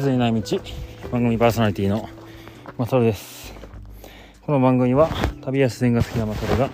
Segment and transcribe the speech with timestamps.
[0.00, 0.60] 鈴にない道
[1.12, 2.08] 番組パーソナリティの
[2.78, 3.52] マサルです。
[4.40, 5.10] この番組は
[5.42, 6.70] 旅や自然が好きなマサルが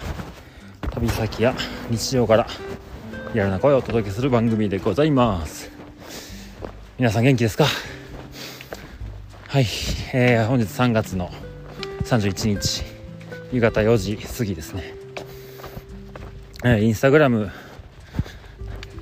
[0.92, 1.52] 旅先や
[1.90, 2.46] 日常から
[3.34, 5.72] リアルな声をお届けする番組でございます。
[6.98, 7.66] 皆さん元気ですか？
[9.48, 9.66] はい、
[10.12, 11.28] えー、本日3月の
[12.04, 12.84] 31日
[13.50, 14.94] 夕方4時過ぎですね、
[16.62, 17.50] えー、インスタグラム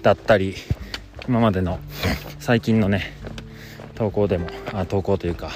[0.01, 0.55] だったり
[1.29, 1.79] 今までの
[2.39, 3.14] 最近のね
[3.95, 5.51] 投稿でもあ投稿というか、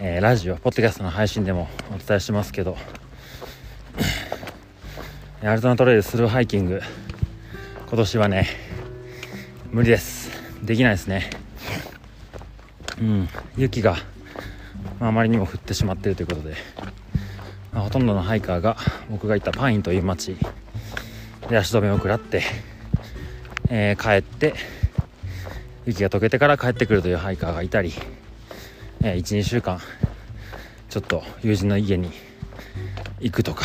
[0.00, 2.76] えー、ラジオポッドキャストの配信でもお伝えしますけど
[5.42, 6.80] アルトナトレイルスルーハイキング
[7.88, 8.48] 今年はね
[9.70, 10.30] 無理です。
[10.62, 11.28] できないですね。
[13.00, 13.28] うん。
[13.56, 13.96] 雪が、
[14.98, 16.54] まあ、あまりにも降ってしまっているということで、
[17.72, 18.76] まあ、ほとんどのハイカーが
[19.10, 20.36] 僕が行ったパインという町
[21.48, 22.42] で足止めを食らって、
[23.68, 24.54] えー、帰って
[25.88, 27.94] 雪が溶けてから帰ってくるというハイカーがいたり、
[29.00, 29.80] えー、12週間
[30.90, 32.10] ちょっと友人の家に
[33.20, 33.64] 行くとか、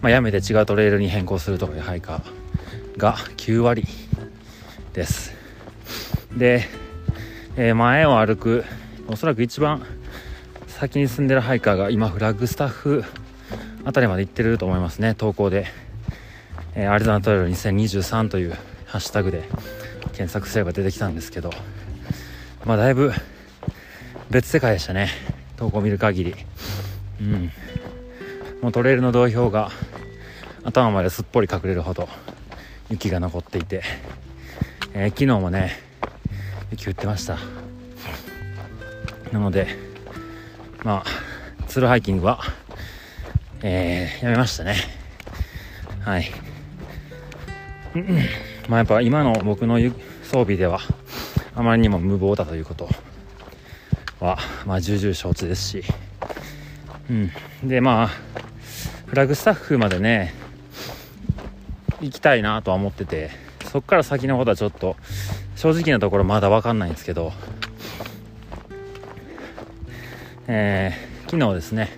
[0.00, 3.86] まあ、やめて違うトレイルに変更するとかいうハイカーが9割
[4.94, 5.34] です。
[6.34, 6.64] で、
[7.58, 8.64] えー、前を歩く
[9.06, 9.84] おそらく一番
[10.68, 13.04] 先に住んでるハイカーが今フラッグスタッフ
[13.84, 15.14] あたりまで行ってると思いますね。
[15.14, 15.66] 投稿で、
[16.74, 19.42] えー、アリゾナトレイル2023というハッシュタグで
[20.12, 21.50] 検索すれば出てきたんですけど
[22.64, 23.12] まあだいぶ
[24.30, 25.10] 別世界でしたね。
[25.56, 26.34] 投稿を見る限り。
[27.20, 27.52] うん。
[28.62, 29.70] もうトレイルの土俵が
[30.64, 32.08] 頭まですっぽり隠れるほど
[32.88, 33.82] 雪が残っていて、
[34.94, 35.72] えー、昨日もね
[36.70, 37.38] 雪降ってました。
[39.30, 39.66] なので
[40.82, 42.40] まあツルハイキングは
[43.62, 44.76] えー、やめましたね。
[46.00, 46.30] はい。
[48.68, 50.80] まあやっぱ今の僕の装備では
[51.54, 52.88] あまりにも無謀だということ
[54.20, 55.84] はまあ重々承知ですし。
[57.10, 57.30] うん。
[57.62, 58.08] でまあ
[59.06, 60.34] フラグスタッフまでね
[62.00, 63.30] 行きたいなとは思ってて
[63.70, 64.96] そっから先のことはちょっと
[65.56, 67.32] 正直なところまだ分かんないんですけど。
[70.46, 71.90] えー、昨日ですね。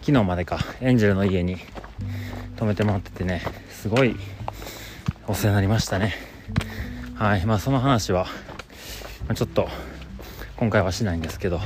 [0.00, 0.58] 昨日までか。
[0.80, 1.56] エンジェルの家に
[2.56, 4.16] 泊めてもらっててねすごい
[5.26, 6.14] お世話になりましたね。
[7.16, 8.24] はいまあその話は、
[9.26, 9.68] まあ、ちょっと
[10.56, 11.60] 今回はしないんですけど、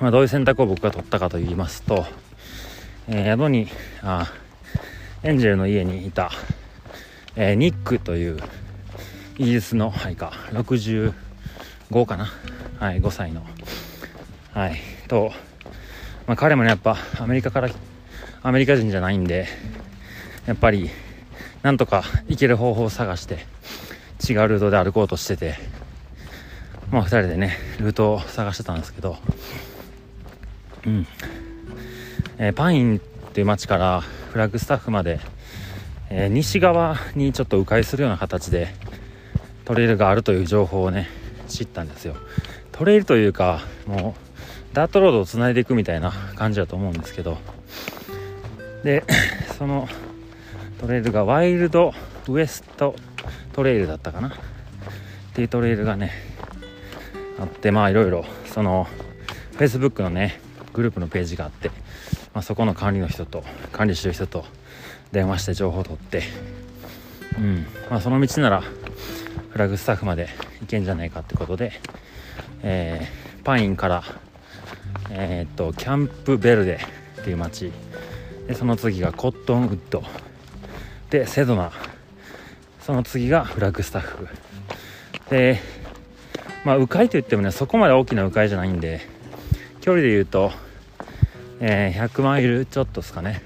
[0.00, 2.06] まあ、どういう選択を僕が取ったかと言いますと、
[3.08, 3.68] えー、宿に
[4.02, 4.32] あ
[5.22, 6.30] エンジェルの家にいた、
[7.36, 8.38] えー、ニックという
[9.36, 11.12] イギリスのはいか65
[12.06, 12.28] かな
[12.78, 13.44] はい5歳の
[14.54, 15.32] はいと、
[16.26, 17.68] まあ、彼もねやっぱアメリカから
[18.42, 19.46] アメリカ人じゃないんで
[20.46, 20.88] やっぱり
[21.62, 23.46] なんとか行ける方法を探して
[24.28, 25.56] 違うルートで歩こうとしてて
[26.90, 29.16] まあ2人でねルートを探してたんですけど
[30.86, 31.06] うん、
[32.38, 35.20] えー、パインっていう街からフラッグスタッフまで、
[36.10, 38.68] えー、西側にちょっと迂回するような形で
[39.64, 41.08] トレイルがあるという情報をね
[41.48, 42.14] 知ったんですよ。
[42.72, 47.38] トレイルというかもうダートロードをつないでいくみたいな感じだと思うんですけど。
[48.84, 49.02] で
[49.58, 49.88] その
[50.78, 51.92] トレイルがワイルド
[52.28, 52.94] ウエスト
[53.52, 54.28] トレイルだったかな。
[54.28, 54.32] っ
[55.34, 56.12] ていうトレイルがね
[57.38, 58.86] あってまあいろいろその
[59.52, 60.40] Facebook のね
[60.72, 61.68] グループのページがあって、
[62.34, 64.44] まあ、そこの管理の人と管理してる人と
[65.12, 66.22] 電話して情報を取って
[67.38, 67.66] うん。
[67.90, 68.62] まあその道なら
[69.50, 70.28] フラグスタッフまで
[70.60, 71.72] 行けんじゃないかってことで、
[72.62, 74.04] えー、パインから
[75.10, 76.78] えー、っとキャンプベルデ
[77.20, 77.72] っていう町
[78.46, 80.02] でその次がコットンウッド。
[81.10, 81.72] でセドナ
[82.80, 84.28] その次がフラッグスタッフ。
[85.30, 85.60] で
[86.64, 89.00] まあ迂回といってもねそこまで大きな迂回じゃないんで
[89.80, 90.52] 距離で言うと、
[91.60, 93.42] えー、100マイルちょっとですかね。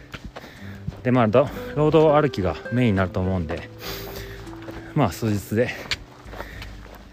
[1.02, 3.68] でまあロード歩きがメインになると思うんで
[4.94, 5.70] まあ数日で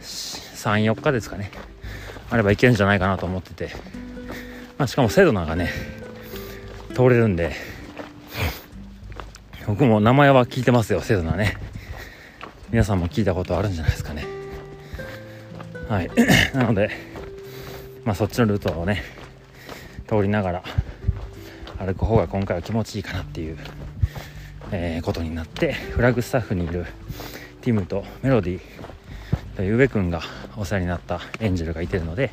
[0.01, 1.51] 34日ですかね。
[2.31, 3.71] あればいけるんじゃないかなと思ってて、
[4.77, 5.71] まあ、しかもセドナがね
[6.95, 7.78] 通れるんで。
[9.69, 11.55] 僕も名前は聞いてますよセドナね。
[12.71, 14.25] 皆さんも聞いたことあるんじゃないですかね。
[15.87, 16.09] はい。
[16.57, 16.89] なので
[18.03, 19.03] まあそっちのルートをね
[20.07, 20.63] 通りながら
[21.77, 23.59] 歩く方が今回は気持ちいいかなっていう、
[24.71, 26.87] えー、ことになってフラッグスタッフにいる
[27.61, 28.61] ティムとメロディー
[29.55, 30.23] という上君が
[30.57, 32.31] お世話になったエンジェルがいてるので、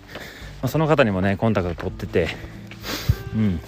[0.62, 2.28] まあ、その方にもねコンタクト取ってて
[3.34, 3.60] うん。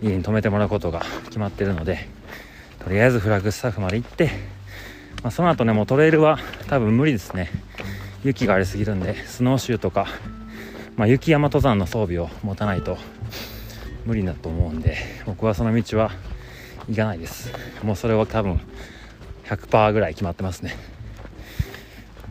[0.00, 2.08] 家に泊めてもらうことが決まってるので
[2.88, 4.30] とりあえずフラッグスタッフまで行って、
[5.22, 6.38] まあ、その後ねもうトレイルは
[6.68, 7.50] 多分無理ですね。
[8.24, 10.06] 雪がありすぎるんでスノーシューとか、
[10.96, 12.96] まあ、雪山登山の装備を持たないと
[14.06, 14.96] 無理だと思うんで
[15.26, 16.12] 僕はその道は
[16.88, 17.52] 行かないです。
[17.82, 18.58] もうそれは多分
[19.44, 20.74] 100%ぐらい決まってますね。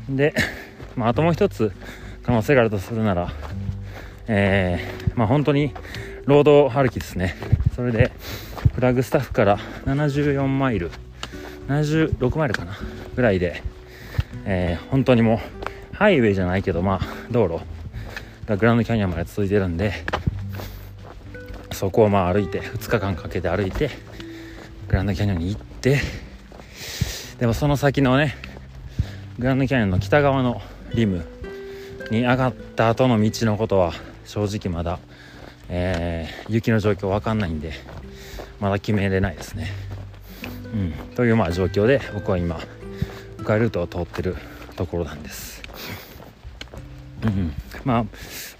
[0.09, 0.33] で、
[0.95, 1.71] まあ、あともう一つ
[2.23, 3.31] 可能性があるとするなら
[4.25, 5.71] えー、まあ本当に
[6.25, 7.35] ロード歩きですね。
[7.75, 8.11] それで
[8.77, 10.91] フラグスタッフから74マイル
[11.67, 12.77] 76マイルかな
[13.15, 13.63] ぐらいで、
[14.45, 15.41] えー、本当にも
[15.93, 17.65] うハイウェイじゃないけどまあ道路
[18.45, 19.93] がグランドキャニオンまで続いてるんで
[21.71, 23.89] そこをまあ歩いて2日間かけて歩いて
[24.89, 25.99] グランドキャニオンに行って
[27.39, 28.37] でもその先のね
[29.39, 30.61] グランドキャニオンの北側の
[30.93, 31.25] リム
[32.11, 33.93] に上がった後の道のことは
[34.25, 34.99] 正直まだ、
[35.67, 37.73] えー、雪の状況わかんないんで
[38.59, 39.71] まだ決めれないですね。
[40.73, 42.59] うん、というまあ状況で僕は今
[43.39, 44.35] 迂回ルートを通ってる
[44.75, 45.61] ところなんです。
[47.23, 48.09] うんまあ、ま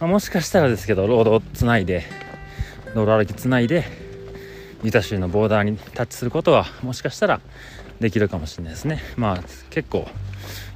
[0.02, 2.04] あ、もしかしたらですけどロードをつないで
[2.96, 3.86] 道路歩きつないで
[4.84, 7.42] ユタ州のボーダーにタッチすることはもしかしたら
[8.00, 10.08] できるかもしれないですねまあ結構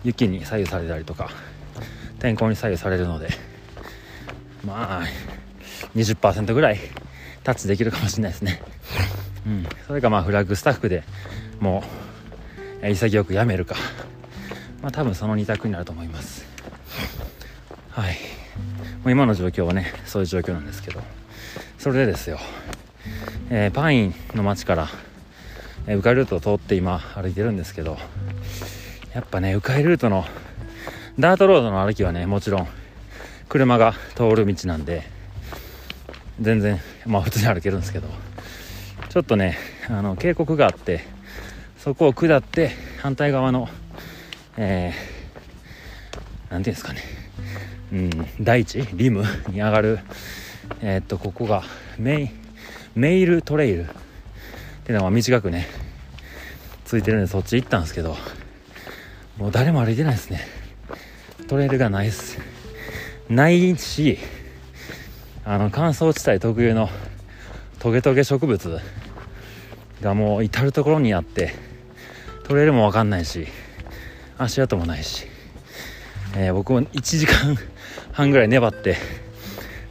[0.03, 1.29] 雪に左右されたりとか
[2.19, 3.29] 天候に左右されるので
[4.65, 5.03] まあ
[5.95, 6.79] 20%ぐらい
[7.43, 8.61] タッチできるかもしれないですね
[9.45, 9.65] うん。
[9.87, 11.03] それかまあフラッグスタッフで
[11.59, 11.83] も
[12.81, 13.75] う潔くやめるか。
[14.81, 16.45] まあ多分その2択になると思います。
[17.89, 18.17] はい。
[19.03, 21.01] もう今の状況はねそういう状況なんですけど。
[21.77, 22.39] それでですよ、
[23.49, 24.87] えー、パインの街から、
[25.87, 27.97] えー、迂回ルートを通って今歩いてるんですけど。
[29.13, 30.25] やっぱね迂回ルートの
[31.19, 32.67] ダートロードの歩きはねもちろん
[33.49, 35.03] 車が通る道なんで
[36.39, 38.07] 全然まあ普通に歩けるんですけど。
[39.11, 39.57] ちょっとね
[39.89, 41.01] あの渓谷があって
[41.77, 42.71] そこを下って
[43.01, 43.67] 反対側の
[44.55, 47.01] えー、ていうんですかね。
[47.91, 48.09] うん
[48.39, 49.99] 大地リムに上がる
[50.81, 51.63] えー、っとここが
[51.97, 52.29] メイ
[52.95, 53.87] メイルトレイルっ
[54.85, 55.67] ていうのが短くね
[56.85, 58.15] ついてるんでそっち行ったんですけど
[59.37, 60.39] もう誰も歩いてないですね。
[61.49, 62.39] トレイルがないです。
[63.27, 64.19] ないし
[65.43, 66.89] あの乾燥地帯特有の
[67.79, 68.79] トゲトゲ植物
[70.01, 71.53] がもう至る所にあって
[72.43, 73.47] トレイルも分かんないし
[74.37, 75.27] 足跡もないし、
[76.35, 77.55] えー、僕も1時間
[78.11, 78.97] 半ぐらい粘って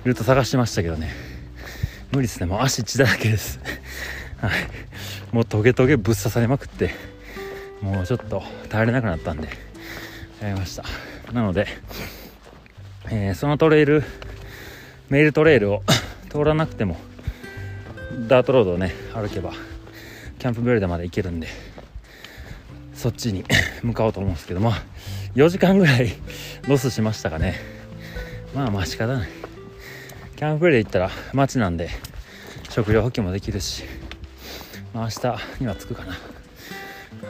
[0.04, 1.10] ルート探してましたけどね。
[2.10, 2.46] 無理ですね。
[2.46, 3.60] もう足血だらけです。
[4.40, 4.50] はい。
[5.32, 6.94] もうトゲトゲぶっ刺されまくって
[7.80, 9.48] もうちょっと耐えれなくなったんで
[10.42, 10.84] やりました。
[11.32, 11.68] なので、
[13.10, 14.02] えー、そのトレイル
[15.08, 15.82] メールトレイルを
[16.30, 16.96] 通らなくても
[18.26, 19.52] ダートロードをね歩けば
[20.40, 21.48] キャンプベルデまで行けるんで
[22.94, 23.44] そっちに
[23.84, 24.72] 向かおうと思うんですけども
[25.34, 26.14] 4時間ぐらい
[26.66, 27.60] ロスしましたかね。
[28.54, 29.28] まあまあ仕方ない。
[30.37, 31.90] キャンプベルデ行ったら街なんで
[32.70, 33.84] 食料補給もできるし、
[34.94, 36.19] まあ、明日には着くかな。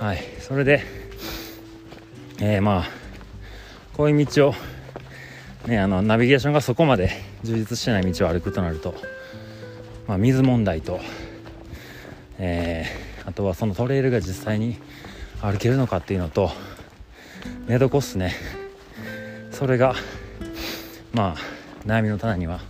[0.01, 0.25] はい。
[0.41, 0.85] それで
[2.39, 2.91] えー、まあ
[3.97, 4.55] こういう道を
[5.67, 7.11] ねあのナビゲーションがそこまで
[7.43, 8.95] 充実してない道を歩くとなると、
[10.07, 11.01] まあ、水問題と、
[12.43, 14.79] えー、あとはそのトレイルが実際に
[15.43, 16.51] 歩けるのかっていうのと
[17.69, 18.35] 寝床っすね。
[19.53, 19.95] それが
[21.13, 22.61] まあ悩みの棚には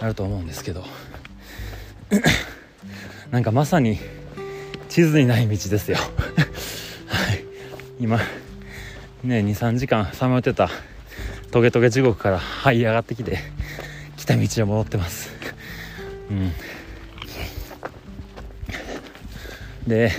[0.00, 0.84] あると思うんですけど。
[3.30, 3.98] なんかまさに
[4.88, 5.98] 地図にない道ですよ。
[7.06, 7.44] はい。
[8.00, 8.18] 今
[9.22, 10.70] ね23時間さまよってた
[11.50, 13.38] トゲトゲ地獄から這い上がってきて
[14.16, 15.30] 来た道へ戻ってます。
[16.30, 16.52] うん。
[19.86, 20.10] で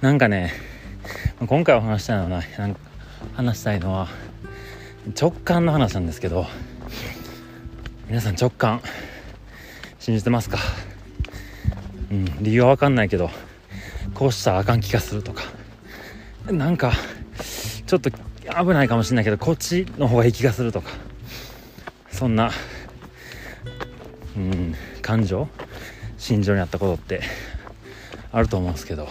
[0.00, 0.52] なんかね
[1.46, 2.80] 今回お話したいのはなんか
[3.34, 4.08] 話したいのは
[5.18, 6.46] 直感の話なんですけど
[8.08, 8.82] 皆さん直感
[9.98, 10.58] 信じてますか？
[12.10, 13.30] うん理由は分かんないけど
[14.14, 15.44] こうしたらあかん気がするとか。
[16.50, 16.92] なんか
[17.86, 18.18] ちょっと危
[18.68, 20.90] ないかもしれないけどこっちの方がいい気がするとか。
[22.10, 22.50] そんな
[24.36, 25.48] うん感情？
[26.16, 27.20] 心情にあったことって。
[28.32, 29.08] あると思うんですけど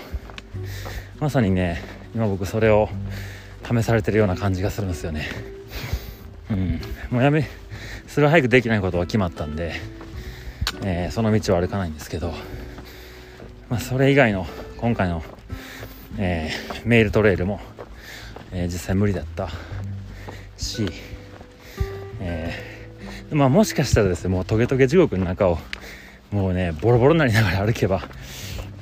[1.20, 1.82] まさにね
[2.16, 2.90] 今僕それを
[3.64, 5.28] 試されてるような感じがするんですよね。
[6.50, 6.82] うん。
[7.12, 7.48] もうやめ
[8.08, 9.74] スルーハイクできないことは決まったんで、
[10.84, 12.34] えー、その道は歩かないんですけど、
[13.70, 14.48] まあ、それ以外の
[14.78, 15.22] 今回の、
[16.18, 17.60] えー、メールトレイルも
[18.52, 19.50] えー、実際無理だった
[20.58, 20.88] し、
[22.20, 22.54] え、
[23.32, 25.60] まあもしかしたらですねもうトゲトゲ地獄の中を
[26.32, 28.02] もうねボロボロになりながら歩けば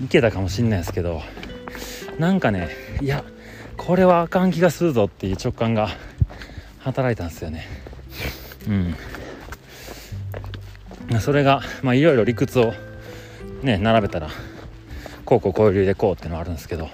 [0.03, 1.21] いけたかもしんないですけど
[2.19, 2.69] なんかね
[3.01, 3.23] いや
[3.77, 5.89] これはあかん気がするぞっていう直感が
[6.79, 7.67] 働いたんですよね。
[8.67, 8.95] うん。
[11.19, 12.73] それがまあいろいろ理屈を
[13.61, 14.29] ね並べたら
[15.23, 16.89] こうこうこういう理由でこうっていうのはあるんですけど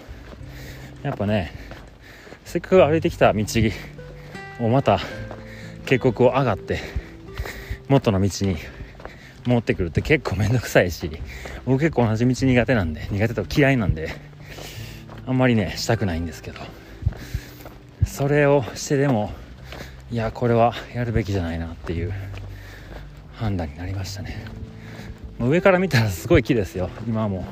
[1.03, 1.53] やっぱね
[2.45, 3.45] せっかく歩いてきた道
[4.59, 4.99] をまた
[5.85, 6.79] 渓谷を上がって
[7.87, 8.57] 元の道に
[9.45, 11.09] 持ってくるって結構めんどくさいし
[11.65, 14.09] 僕結構同じ道苦手なんで苦手と嫌いなんで
[15.25, 16.59] あんまりねしたくないんですけど。
[18.05, 19.31] それをしてでも
[20.11, 22.13] いやこれはやるべきじゃないなっていう
[23.35, 24.45] 判断になりましたね。
[25.39, 26.89] 上から見たらすごい木ですよ。
[27.07, 27.45] 今はも。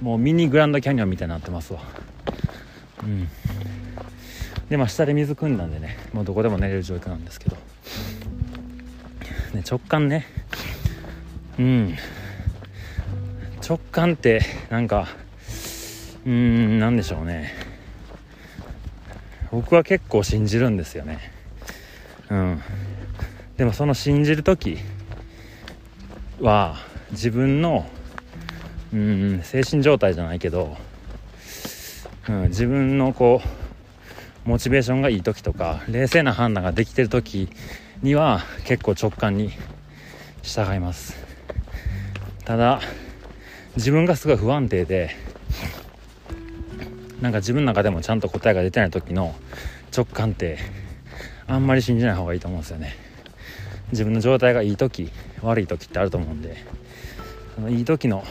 [0.00, 1.80] うもうミニグランドキャニオンみたいになってますわ。
[3.04, 3.28] うん。
[4.68, 7.56] でまあ下で水汲んだんでねもうどこでも寝れる状況なんですけど、
[9.54, 10.26] ね、直感ね
[11.58, 11.96] うん。
[13.66, 15.08] 直感ってなんか
[16.24, 17.54] うーん何でしょうね。
[19.50, 21.18] 僕は結構信じるんですよね。
[22.30, 22.62] うん。
[23.56, 24.78] でもその信じる時
[26.40, 26.76] は
[27.10, 27.86] 自分の
[28.92, 30.76] うん精神状態じゃないけど、
[32.28, 33.42] うん、自分のこ
[34.46, 37.48] うモチベーションがいい時とか冷静な判断ができてる時
[38.02, 39.50] には結構直感に
[40.42, 41.31] 従います。
[42.44, 42.80] ただ
[43.76, 45.16] 自分がすごい不安定で
[47.20, 49.34] なんか自分の中でもちゃんと答えが出てない時の
[49.96, 50.58] 直感って
[51.46, 52.96] あんまり信じない方がいいと思うんですよね。
[53.90, 56.56] 自分の状態がいい時悪い時ってあると思うんで。
[57.54, 58.24] そのいい時の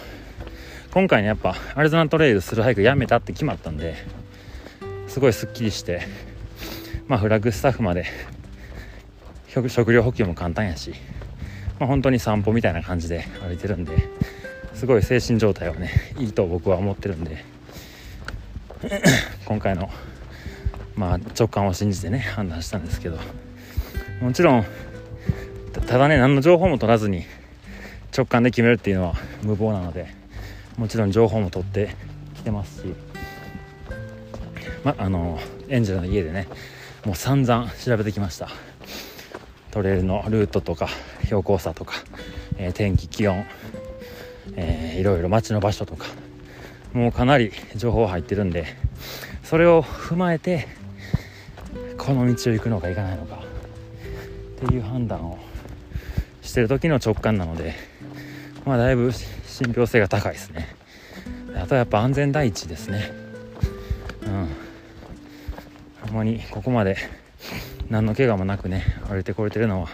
[0.91, 3.95] 今回ねやっぱアリゾナトレイルするハイクやめたって決まったんで
[5.07, 6.01] すごいすっきりして
[7.07, 8.05] まあフラッグスタッフまで
[9.67, 10.93] 食料補給も簡単やし、
[11.81, 13.91] まあ、本当に散歩みたいな感じで歩いてるんで
[14.75, 17.43] すごい精神状態はねいいと僕は思ってるんで
[19.45, 19.89] 今回の
[20.95, 23.17] まあ直感を信じてね判断したんですけど
[24.21, 24.65] もちろん
[25.87, 27.25] ただね何の情報も取らずに
[28.15, 30.05] 直感で決めるっていうのは無謀なので
[30.77, 31.95] もちろん情報も取って
[32.35, 32.93] きてますし
[34.83, 36.47] まあのエンジェルの家でね
[37.05, 38.49] もう散々調べてきました。
[39.71, 40.89] トレイルのルートとか
[41.31, 41.93] 標高差とか、
[42.57, 43.45] えー、天気気温、
[44.57, 46.07] えー、いろいろ街の場所とか
[46.91, 48.65] もうかなり情報入ってるんで
[49.41, 50.67] それを踏まえて
[51.97, 53.41] この道を行くのか行かないのか
[54.65, 55.39] っていう判断を
[56.41, 57.75] してる時の直感なので
[58.65, 60.75] まあだいぶ信憑性が高いですね。
[61.55, 63.11] あとはやっぱ安全第一ですね。
[64.23, 64.49] うん。
[66.07, 66.97] ほんまにここまで
[67.89, 69.89] 何の怪我もなくね歩いてこれてるのは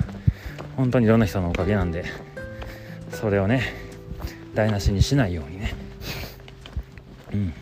[0.77, 2.05] 本当にいろんな人のおかげなんで
[3.12, 3.63] それをね
[4.53, 5.74] 台無しにしないようにね。
[7.34, 7.53] うん。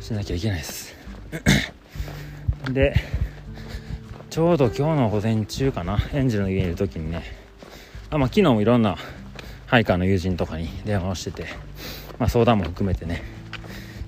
[0.00, 0.94] しなきゃいけないです。
[2.72, 2.94] で
[4.28, 5.98] ちょうど今日の午前中かな。
[6.12, 7.22] エンジェルの家にいる時にね
[8.10, 8.96] あ、まあ、昨日もいろんな
[9.66, 11.46] ハイカーの友人とかに電話をしてて、
[12.18, 13.22] まあ、相談も含めてね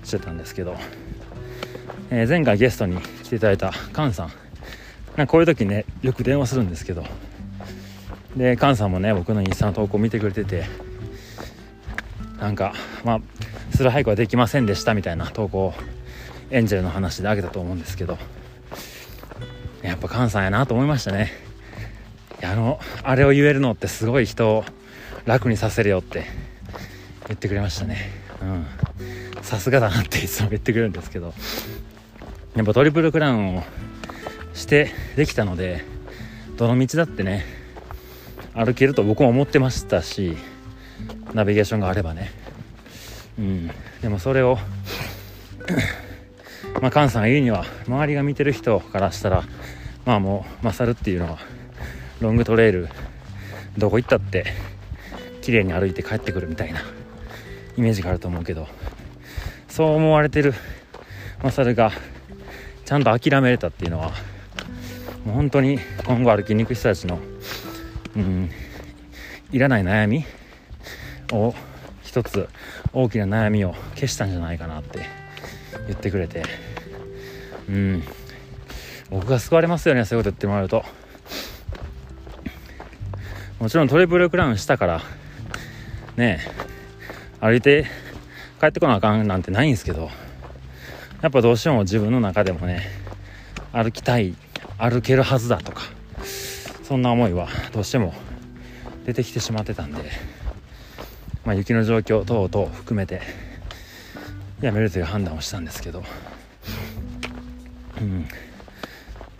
[0.03, 0.75] してたんですけど、
[2.09, 4.27] えー、前回ゲストに来ていただいたカンさん
[5.15, 7.05] なんかこういう時ねよく電話するんですけど
[8.35, 10.65] でカンさんもね僕のインスタの投稿見てくれてて
[12.39, 12.73] なんか
[13.03, 13.21] まあ
[13.75, 15.73] スルーハイクはできませんでしたみたいな投稿を
[16.51, 18.17] エンジェルの話であげたと思うんですけど
[19.81, 21.31] やっぱカンさんやなと思いましたね。
[22.43, 24.65] あのあれを言えるのってすごい人を
[25.25, 26.25] 楽にさせるよって
[27.27, 28.11] 言ってくれましたね。
[28.41, 28.65] うん。
[29.41, 31.33] さすがだなっていつも言ってくれるんですけど。
[32.55, 33.63] やっぱトリプルクラウンを
[34.53, 35.83] してできたので
[36.55, 37.62] どの道だってね
[38.53, 40.37] 歩けると僕も思ってましたし
[41.33, 42.31] ナビゲーションがあればね。
[43.39, 43.71] うん。
[44.01, 44.57] でもそれを
[46.81, 49.43] まあ菅さんが言うには周りが見てる人からしたら
[50.05, 51.39] まあもう勝るっていうのは
[52.19, 52.89] ロングトレイル
[53.77, 54.45] どこ行ったって
[55.41, 56.81] 綺麗に歩いて帰ってくるみたいな
[57.77, 58.67] イメージがあると思うけど
[59.67, 60.53] そう思われてる
[61.41, 61.91] マサルが
[62.85, 64.11] ちゃんと諦めれたっていうのは
[65.25, 67.19] もう本当に今後歩きに行く人たちの
[68.15, 68.49] うん。
[69.51, 70.25] いらない悩み？
[71.31, 71.53] を
[72.01, 72.47] 一つ
[72.91, 74.99] 大きな悩みを消したんじゃないかなって
[75.87, 76.43] 言ってくれて。
[77.69, 78.03] うん。
[79.09, 80.83] 僕が救われますよねそういうこと言ってもらうと。
[83.59, 85.01] もちろんトリプルクラウンしたから
[86.17, 86.41] ね
[87.39, 87.85] 歩いて
[88.59, 90.09] 帰ってこなあかんなんてないんですけど
[91.21, 92.81] やっぱどうしても自分の中でもね
[93.71, 94.35] 歩きたい
[94.77, 95.83] 歩けるはずだとか
[96.93, 98.13] そんな思いはどうしても
[99.03, 100.11] 出てきてしまってたんで、
[101.43, 103.23] まあ、雪の状況等々含めて
[104.61, 106.03] やめるという判断をしたんですけど、
[107.99, 108.27] うん、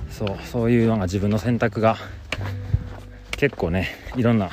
[0.09, 1.97] そうそういうのが自分の選択が
[3.37, 4.49] 結構ねいろんな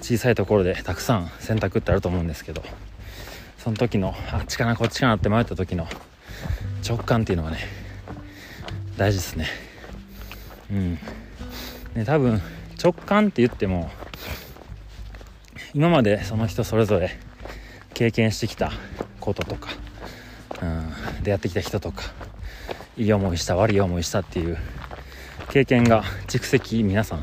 [0.00, 2.62] 小さいところでたくさん選択ってあると思うんですけど
[3.58, 5.88] その時のあっちかなこっちかなって迷った時の
[6.88, 7.58] 直感っていうのがね
[8.96, 9.48] 大事ですね。
[10.70, 10.98] うん。
[11.94, 12.40] で多分
[12.82, 13.90] 直感って言っても
[15.74, 17.10] 今までその人それぞれ
[17.94, 18.72] 経験してきた
[19.20, 19.70] こととか、
[20.62, 22.02] うん、出会ってきた人とか
[22.96, 24.58] いい思いした悪い思いしたっていう
[25.50, 27.22] 経験が蓄積皆さん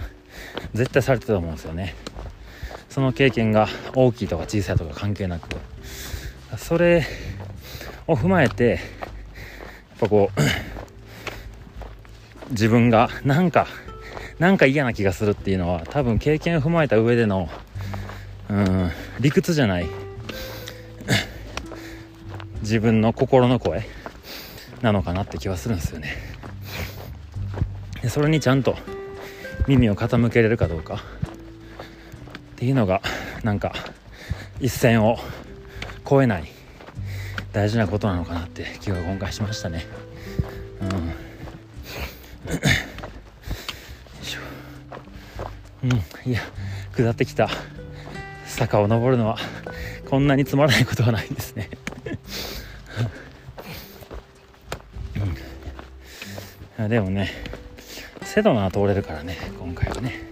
[0.74, 1.96] 絶対されてたと思うんですよね。
[2.90, 5.48] その経験が大きいとか小さいとか関係なく
[6.58, 7.06] それ
[8.06, 8.80] を踏まえてやっ
[10.00, 10.42] ぱこう
[12.52, 13.68] 自分がなんか
[14.42, 17.48] なんか嫌な気がするっていうのは多分経験を踏まえた上での
[18.50, 19.88] うん理屈じゃない。
[22.62, 23.86] 自分の心の声
[24.82, 26.16] なのかなって気はするんですよね。
[28.02, 28.76] でそれにちゃんと
[29.68, 31.00] 耳を傾けれるかどうかっ
[32.56, 33.04] ていうのが
[33.44, 33.76] なんか
[34.60, 35.20] 一線を
[36.04, 36.52] 越えない
[37.54, 39.86] 大事なことなのかなって気が今回しましたね。
[46.26, 46.42] いや
[46.96, 47.50] 下ってきた。
[48.46, 49.38] 坂を登るのは
[50.10, 51.70] こんなにつまらないことはないんですね。
[56.80, 57.32] うん、でもね
[58.24, 60.32] セドナー通れるからね今回はね。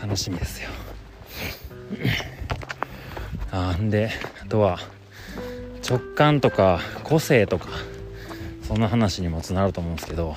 [0.00, 0.68] 楽しみですよ。
[3.50, 4.10] あんで
[4.42, 4.78] あとは
[5.88, 7.68] 直感とか個性とか
[8.62, 10.36] そんな話にもつながると思うんですけど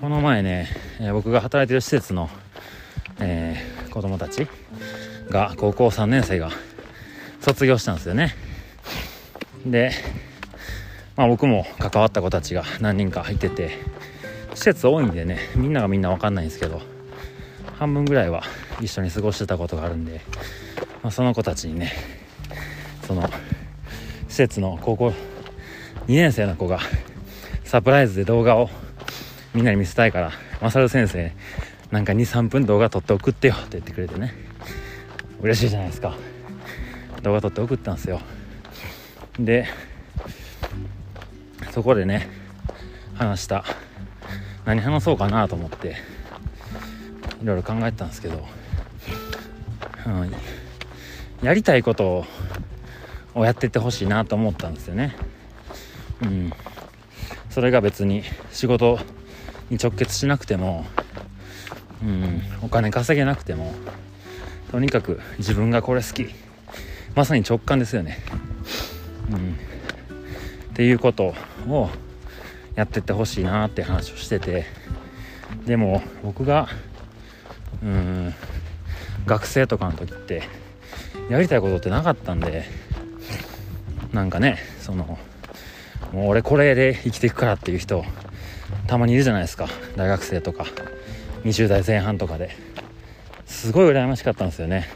[0.00, 0.68] この前ね、
[1.12, 2.28] 僕が働いてる施設の、
[3.94, 4.48] 子供たち
[5.30, 6.50] が高校3年生が
[7.40, 8.34] 卒業したんですよね。
[9.64, 9.92] で、
[11.14, 13.78] まあ、僕も関わった子たちが何人か入ってて
[14.54, 16.82] 施設多いんでねみんながみんな分かんないんですけど
[17.78, 18.42] 半分ぐらいは
[18.80, 20.20] 一緒に過ごしてたことがあるんで、
[21.04, 21.92] まあ、その子たちにね
[23.06, 23.22] その
[24.28, 25.14] 施設の高校2
[26.08, 26.80] 年生の子が
[27.62, 28.68] サプライズで動画を
[29.54, 31.32] みんなに見せたいからマサル先生
[31.94, 34.34] なんか23分動画撮って送ってよって言ってくれてね。
[35.40, 36.16] 嬉しいじゃないですか。
[37.22, 38.20] 動画撮って送ったんですよ。
[39.38, 39.68] で
[41.70, 42.28] そこでね
[43.14, 43.64] 話した。
[44.64, 45.94] 何話そうかなと思って
[47.40, 48.44] いろいろ考えてたんですけど、
[50.04, 50.32] うん、
[51.46, 52.26] やりたいこと
[53.36, 55.14] をやってってほしいなと思ったんですよね。
[56.22, 56.52] うん。
[57.50, 58.98] それが別に仕事
[59.70, 60.84] に直結しなくても
[62.02, 62.42] うん。
[62.62, 63.74] お金稼げなくても
[64.70, 66.26] とにかく自分がこれ好き。
[67.14, 68.18] まさに直感ですよね。
[69.30, 69.36] うん。
[69.36, 71.34] っていうこと
[71.68, 71.90] を
[72.74, 74.66] やってってほしいなって話をしてて。
[75.66, 76.68] でも僕が
[77.82, 78.34] うん
[79.26, 80.42] 学生とかの時って
[81.30, 82.64] やりたいことってなかったんで
[84.12, 85.18] なんかねその
[86.12, 88.04] もう俺これで生きていくからっていう人
[88.86, 89.68] たまにいるじゃないですか。
[89.96, 90.66] 大学生とか。
[91.44, 92.50] 20代前半とかで。
[93.46, 94.88] すごい羨ましかったんですよね。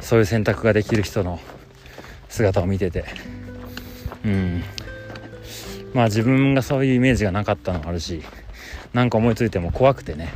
[0.00, 1.40] そういう選択ができる人の
[2.28, 3.04] 姿を見てて。
[4.24, 4.62] うん。
[5.92, 8.22] まあ自分がそういうイメージがなかったのもあるし
[8.92, 10.32] 何か思いついても怖くてね。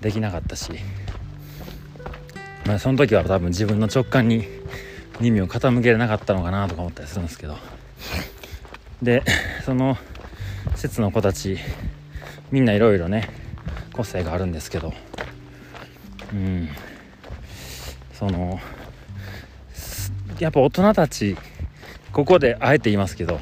[0.00, 0.72] できなかったし。
[2.66, 4.46] まあその時は多分自分の直感に
[5.20, 7.56] 耳を傾けれなかったのかなとか思ったりするんですけど。
[9.02, 9.22] で
[9.64, 9.98] その
[10.74, 11.58] 施設の子たち
[12.50, 13.41] みんないろいろね
[13.92, 14.92] 個性があるんですけど。
[16.32, 16.68] うん。
[18.12, 18.60] その
[20.38, 21.36] やっぱ大人たち
[22.12, 23.40] ここであえて言いますけど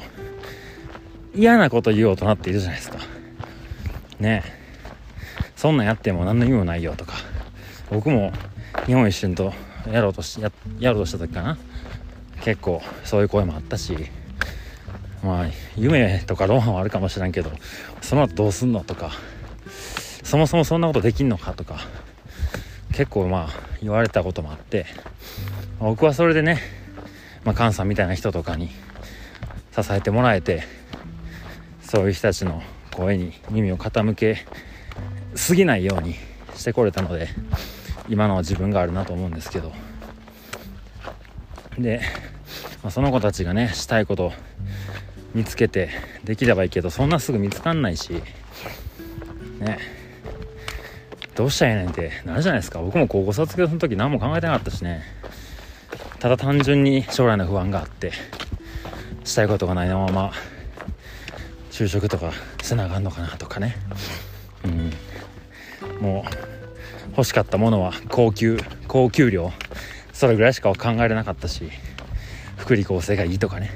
[1.35, 2.97] 嫌なこと言う大人っているじゃないですか。
[4.19, 4.43] ね。
[5.55, 7.13] そんなんやっても何の意味もないよとか。
[7.89, 8.33] 僕も
[8.85, 9.53] 日本一瞬と
[9.91, 11.57] やろうとしややろうとした時かな。
[12.43, 13.95] 結構そういう声もあったし。
[15.23, 15.45] まあ
[15.77, 17.51] 夢とかロマンはあるかもしれんけど
[18.01, 19.11] その後どうすんのとか。
[20.31, 21.81] そもそもそんなことできんのかとか
[22.93, 23.49] 結構まあ
[23.81, 24.85] 言われたこともあって
[25.77, 26.61] 僕はそれでね、
[27.43, 28.69] まあ、菅さんみたいな人とかに
[29.75, 30.63] 支えてもらえて
[31.81, 32.63] そういう人たちの
[32.95, 34.45] 声に耳を傾け
[35.35, 36.15] すぎないように
[36.55, 37.27] してこれたので
[38.07, 39.73] 今の自分があるなと思うんですけど。
[41.77, 41.99] で、
[42.83, 44.31] まあ、その子たちがねしたいこと
[45.35, 45.89] 見つけて
[46.23, 48.23] できればいいけどそんなすぐ見つかんないし
[49.59, 49.99] ね。
[51.35, 52.79] どうしたらええねんってなるじゃないですか。
[52.79, 55.03] 僕も高校卒業の時何も考えてなかったしね。
[56.19, 58.11] ただ単純に将来の不安があって
[59.23, 60.31] したいことがないまま
[61.71, 63.75] 就職とかせなあかんのかなとかね。
[64.65, 64.93] うん。
[65.99, 69.51] もう欲しかったものは高級高給料
[70.13, 71.69] それぐらいしか考えれなかったし
[72.57, 73.71] 福利厚生がいいとかね。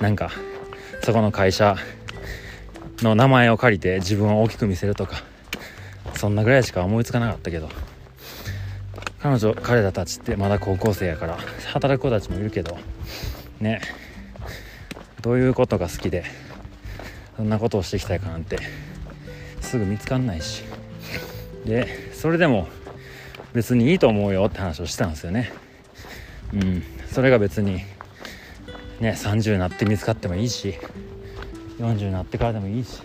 [0.00, 0.30] なんか
[1.02, 1.76] そこの会社
[2.98, 5.22] の名前を借りて自分を大きく見せるとか。
[6.20, 7.70] そんなぐらいしか思いつかなかったけど。
[9.22, 11.38] 彼女彼らたちってまだ高校生やから
[11.72, 12.76] 働く子たちもいるけど。
[13.58, 13.80] ね。
[15.22, 16.24] どういうことが好きで
[17.38, 18.58] そんなことをしていきたいかなんて
[19.62, 20.64] すぐ見つかんないし。
[21.64, 22.68] でそれでも
[23.54, 25.50] 別にいいと思うよって話をしてたんですよね。
[26.52, 26.82] うん。
[27.10, 27.76] それが別に
[29.00, 30.74] ね30になって見つかってもいいし
[31.78, 33.00] 40になってからでもいいし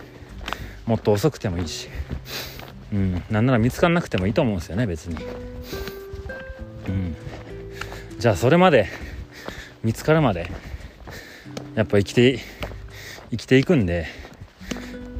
[0.84, 1.88] もっと遅くてもいいし。
[2.92, 3.22] うん。
[3.30, 5.16] なんなら見つかんなくてもいいと思うんですよね別に。
[6.88, 7.16] うん。
[8.18, 8.88] じゃあそれまで
[9.82, 10.50] 見つかるまで
[11.74, 12.40] やっぱ生きて
[13.30, 14.06] 生きていくんで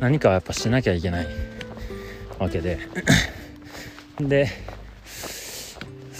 [0.00, 1.26] 何かはやっぱしなきゃいけない
[2.38, 2.79] わけで。
[4.20, 4.48] で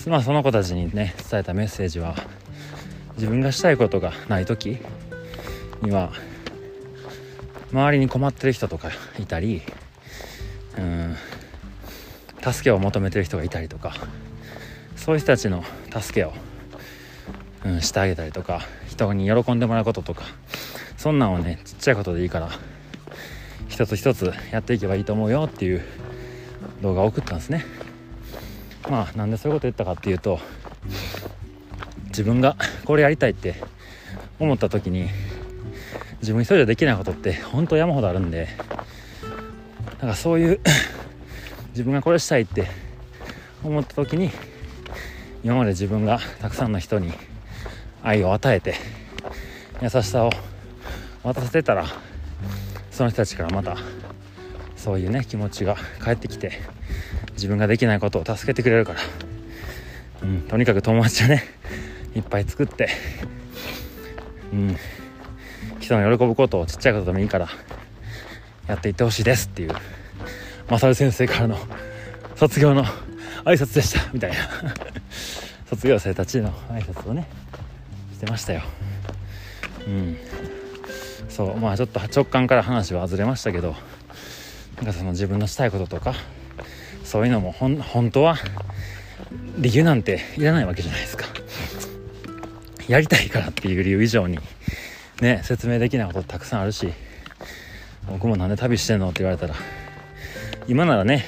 [0.07, 2.15] まあその子たちにね伝えたメッセージは
[3.17, 4.79] 自分がしたいことがない時
[5.83, 6.13] には
[7.73, 9.63] 周りに困ってる人とかいたり
[10.79, 11.17] うん。
[12.53, 13.95] 助けを求めてる人がいたりとか
[14.95, 16.33] そういう人たちの助けを、
[17.65, 20.23] うん、してあげたりとか人に喜んでもらうこととか
[20.97, 22.51] そんなんをねちっちゃいことでいいから
[23.69, 25.83] 一つ一つやっていけばいいと思うよっていう
[26.83, 27.65] 動画を送ったんですね。
[28.89, 30.39] まあなんでそういうこと言ったかっていうと
[32.07, 33.57] 自分がこれやりたいって
[34.39, 35.09] 思った時に
[36.21, 38.49] 自分一人でできないことって本当山ほどあるんで
[40.01, 40.61] なんかそういう
[41.77, 42.69] 自分がこれしたいって
[43.63, 44.31] 思った時に
[45.45, 47.13] 今まで自分がたくさんの人に
[48.03, 48.77] 愛を与えて
[49.83, 50.31] 優しさを
[51.23, 51.85] 渡せてたら
[52.91, 53.77] その人たちからまた
[54.75, 56.53] そういうね気持ちが返ってきて
[57.33, 59.01] 自分ができないことを助けてくれるから、
[60.23, 61.45] うん、とにかく友達をね
[62.15, 62.89] いっぱい作って、
[64.51, 64.77] うん、
[65.79, 67.51] 人の喜ぶことをちっちゃいことでもいいから
[68.67, 69.75] やっていってほしいですっていう
[70.69, 71.59] マサル先生からの
[72.35, 72.85] 卒業の
[73.45, 74.37] 挨拶でしたみたいな。
[75.69, 77.29] 卒業生たちの挨拶をね
[78.13, 78.63] してましたよ。
[79.87, 80.17] うん。
[81.29, 83.75] そうまあちょっと直感から話は外れましたけど
[84.77, 86.15] なんかその自分のしたいこととか
[87.05, 88.37] そういうのもほん本当は
[89.59, 91.27] 理由なんていらないわけじゃないですか。
[92.89, 94.39] やりたいからっていう理由以上に
[95.21, 96.93] ね説明できないことたくさんあるし
[98.09, 99.55] 僕もなんで旅してんのって言われたら
[100.69, 101.25] 今ならね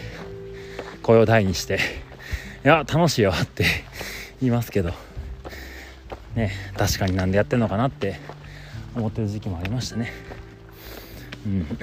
[1.03, 1.79] 声を大にして
[2.65, 3.65] 「いや楽しいよ」って
[4.41, 4.93] 言いますけど
[6.35, 8.19] ね確かになんでやってんのかなって
[8.97, 10.13] 思ってる時期もありましたね。
[11.47, 11.67] うん。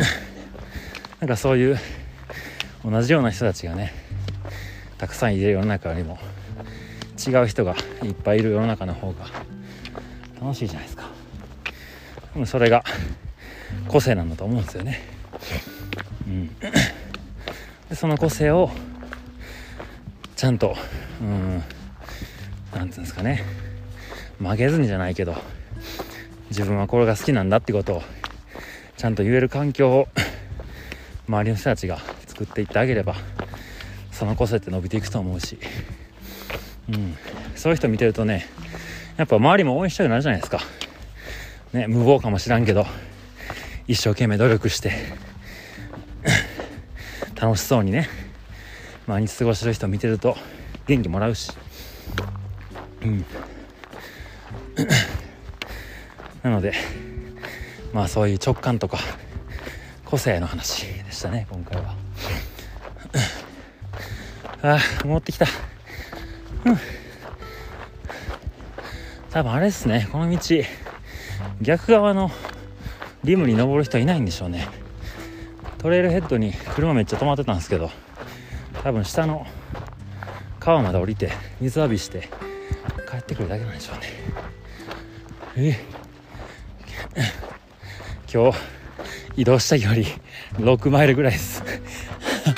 [1.21, 1.79] なんかそういう
[2.83, 3.93] 同じような人たちがね
[4.97, 6.19] たくさんいる世の中よりも
[7.25, 9.27] 違う人がいっぱいいる世の中の方が
[10.41, 11.09] 楽しいじゃないですか。
[12.33, 12.83] でもそれが
[13.87, 15.01] 個性なんだと思うんですよね。
[16.27, 16.49] うん。
[17.95, 18.69] その個性を
[20.35, 20.75] ちゃんと
[21.21, 21.67] うん何て
[22.73, 23.43] 言うんですかね。
[24.39, 25.35] 曲げずにじゃないけど
[26.49, 28.03] 自分はこれが好きなんだってことを
[28.97, 30.07] ちゃんと言える環境を
[31.27, 33.15] 周りの人たちが作っていってあげれば
[34.11, 35.57] その個性って伸びていくと思うし、
[36.89, 37.15] うん、
[37.55, 38.45] そういう人見てるとね
[39.17, 40.59] やっぱ周りも応援したくなるじゃないですか、
[41.73, 42.85] ね、無謀かもしらんけど
[43.87, 44.91] 一生懸命努力して
[47.35, 48.07] 楽しそうにね。
[49.07, 50.35] 毎日過ごしてる人見てると
[50.87, 51.51] 元気もらうし。
[53.03, 53.25] うん。
[56.43, 56.73] なので
[57.93, 58.99] まあそういう直感とか
[60.05, 61.95] 個性の話でしたね今回は。
[64.77, 65.45] ああ戻ってきた。
[66.65, 66.79] うん。
[69.31, 70.39] 多分あれですねこの道
[71.61, 72.31] 逆側の
[73.23, 74.84] リムに登る人いないんでしょうね。
[75.85, 77.91] トレイルヘッドに車めっちゃ止まってたんですけど
[78.81, 79.45] 多分下の
[80.59, 81.29] 川まで降りて
[81.61, 82.27] 水浴びして
[83.07, 83.97] 帰ってくるだけなんでしょう
[85.59, 85.77] ね。
[85.77, 85.79] え？
[88.33, 88.57] 今日
[89.37, 90.01] 移動した距離
[90.53, 91.61] 6マイルぐらいです。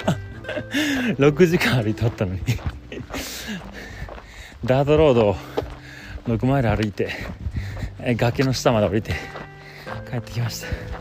[1.19, 2.39] 6時間歩いておったのに。
[4.63, 5.35] ダートロードを
[6.27, 7.11] 6マイル歩いて
[7.99, 9.15] 崖の下まで降りて
[10.09, 10.96] 帰ってきました。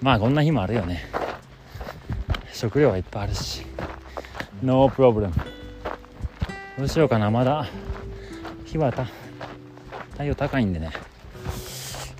[0.00, 1.04] まあこんな日もあるよね。
[2.52, 3.66] 食料はいっぱいあるし。
[4.62, 5.34] ノープロブレム
[6.76, 7.66] どうしようかなまだ。
[8.64, 9.06] 日はた
[10.12, 10.90] 太陽高いんでね。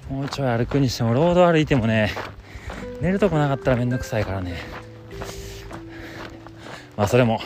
[0.08, 2.12] もうちょい歩くにしてもロード歩いてもね
[3.00, 4.56] 寝るとこなかったらめんどくさいからね。
[6.96, 7.40] まあそれも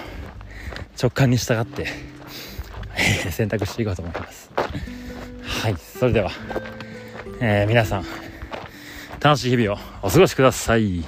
[1.01, 1.87] 直感に従って
[3.31, 4.51] 選択していこうと思います。
[5.43, 6.31] はいそれでは、
[7.41, 8.22] えー、皆さん
[9.23, 11.05] 楽しい日々をお過ごしください。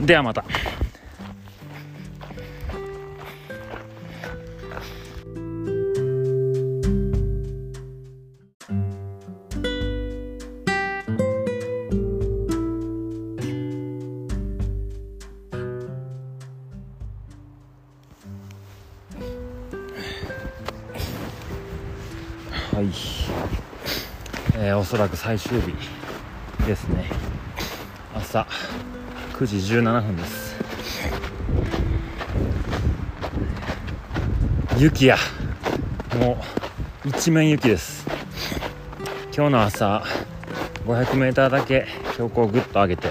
[0.00, 0.42] ではまた。
[22.72, 22.86] はい、
[24.54, 25.99] えー、おそらく最終日。
[26.70, 27.04] ですね。
[28.14, 28.46] 朝
[29.32, 30.54] 9時17分です。
[34.78, 35.16] 雪や。
[36.20, 36.40] も
[37.04, 38.06] う一面雪です。
[39.34, 40.04] 今日の朝
[40.86, 43.08] 500m だけ標高をぐっと上げて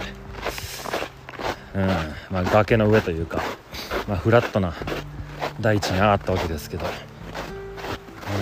[1.75, 1.87] うん
[2.29, 3.41] まあ、崖の上というか、
[4.07, 4.73] まあ、フラットな
[5.59, 6.85] 大地に上がったわけですけど。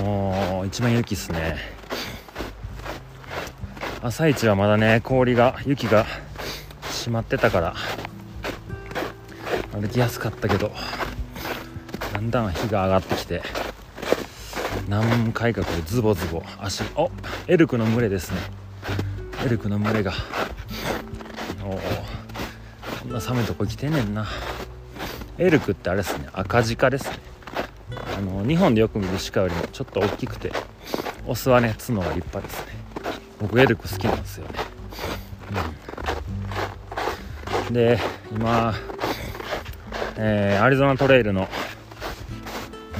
[0.03, 1.76] もう一番雪っすね。
[4.07, 6.05] 朝一はまだね氷が雪が
[6.81, 7.75] 閉まってたから。
[9.73, 10.71] 歩きやすかったけど
[12.13, 13.43] だんだん日が上がってきて
[14.87, 17.11] 何回かこうズボズボ足お
[17.47, 18.37] エルクの群れですね。
[19.45, 20.13] エルクの群れが。
[21.65, 21.79] おお
[23.01, 24.25] こんな寒いとこ来てんねんな。
[25.37, 27.19] エルクってあれですね赤鹿ですね。
[28.17, 30.53] あの日本でよく見る鹿よりもちょっと大きくて
[31.27, 32.76] オスはね角が立派ですね。
[33.39, 34.53] 僕エルク好きなんですよね、
[37.67, 37.99] うん、で
[38.31, 38.73] 今、
[40.17, 41.47] えー、アリゾナトレイルの、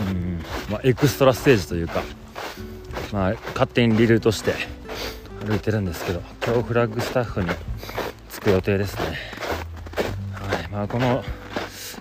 [0.10, 2.04] うんまあ、エクストラステージというか、
[3.12, 4.54] まあ、勝手にリルーとして
[5.46, 7.50] 歩いてるんですけど今日フラッグスタッフに
[8.30, 9.18] 着く予定ですね。
[10.34, 10.68] はい。
[10.70, 11.24] まあこの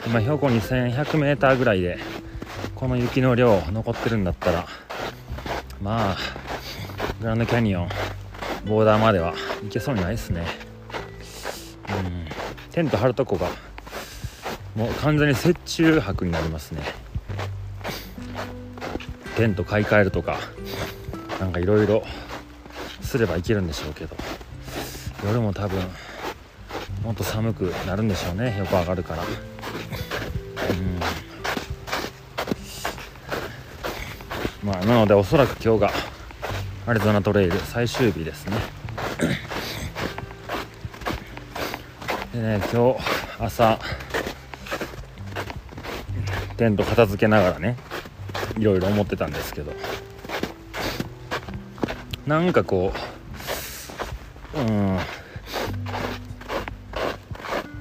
[0.07, 1.99] 今標高 2100m ぐらいで
[2.75, 4.66] この雪の量残ってるんだったら
[5.81, 6.16] まあ
[7.20, 7.88] グランドキャニオン
[8.66, 10.44] ボーダーまでは行けそうにないですね。
[11.88, 12.26] うん。
[12.72, 13.48] テント張るとこが
[14.74, 16.83] もう完全に雪中泊になりますね。
[19.37, 20.38] テント買い替えるとか
[21.38, 22.02] なんかいろいろ
[23.02, 24.16] すればいけるんでしょうけど。
[25.24, 25.81] 夜も多分
[27.05, 28.57] もっと寒くなるんでしょうね。
[28.59, 29.22] 横上がるから。
[29.22, 29.26] う
[34.64, 34.68] ん。
[34.68, 36.15] まあ、なのでおそらく今日が
[36.88, 38.57] アリゾナトレイル最終日ですね。
[42.33, 43.01] でね今日
[43.40, 43.81] 朝
[46.57, 47.77] テント片付けながらね
[48.57, 49.72] いろいろ思ってたんですけど。
[52.25, 52.92] なんかこ
[54.55, 54.99] ううん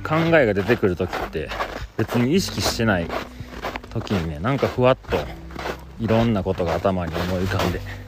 [0.04, 1.50] 考えが出てくる時って
[1.98, 3.08] 別に意識してない
[3.92, 5.18] 時にねなんかふわっと
[6.00, 8.05] いろんなことが頭に思い浮かんで。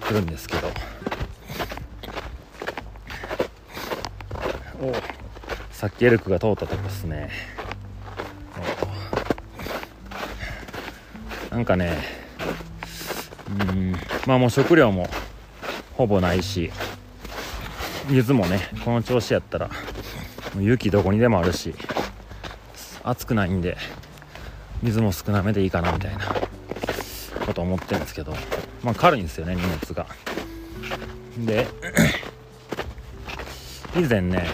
[0.00, 0.68] くるんですけど。
[4.82, 4.94] お
[5.72, 7.30] さっきエルクが通ったとこですね。
[11.50, 11.98] なんかね
[13.48, 13.92] うん
[14.26, 15.08] まあもう食料も
[15.94, 16.70] ほぼないし
[18.08, 19.68] 水もねこの調子やったら
[20.58, 21.74] 雪どこにでもあるし
[23.02, 23.76] 暑くないんで
[24.82, 26.39] 水も少なめでいいかなみたいな。
[27.50, 28.32] こと思ってるんですけど
[28.82, 30.06] まあ軽いんですよね荷物が。
[31.38, 31.66] で
[33.96, 34.46] 以前ね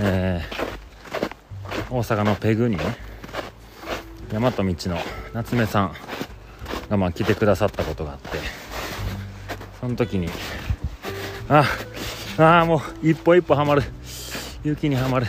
[0.00, 2.96] えー、大阪のペグにね
[4.32, 4.74] 大和道の
[5.32, 5.94] 夏目さん
[6.88, 8.38] がまあ来てくださったことがあって
[9.80, 10.28] その時に
[11.48, 11.64] あ
[12.38, 13.82] あもう一歩一歩はまる。
[14.64, 15.26] 雪にはまる、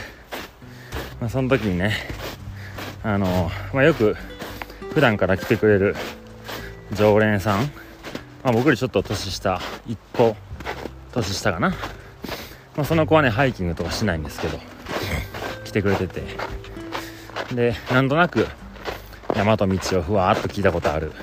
[1.22, 1.94] まあ、その時にね
[3.04, 4.16] あの、まあ、よく
[5.00, 5.96] 普段から来てくれる
[6.92, 7.62] 常連さん、
[8.44, 10.36] まあ、僕よりちょっと年下1個
[11.14, 11.76] 年下かな、ま
[12.82, 14.60] あ、その子はねハイキングとかしないんですけど
[15.64, 16.24] 来てくれてて。
[17.56, 18.46] でなんとなく
[19.38, 21.14] 山と道をふわっと聞いたことある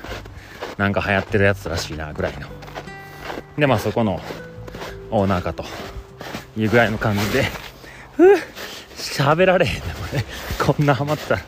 [0.77, 2.47] なんか流行ってるやつらしいなぐらいの。
[3.59, 4.19] でまあそこの
[5.11, 5.63] オーナーかと
[6.57, 7.43] いうぐらいの感じで
[8.15, 8.37] ふぅ
[8.95, 10.25] 喋られへんねもね
[10.65, 11.41] こんなハマったら。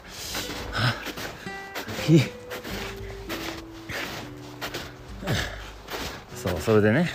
[6.36, 7.10] そうそれでね。